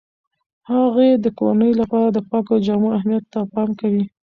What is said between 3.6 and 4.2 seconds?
کوي.